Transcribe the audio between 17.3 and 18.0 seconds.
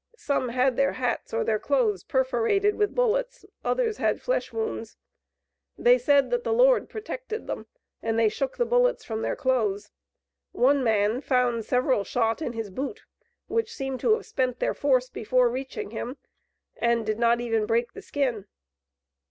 even break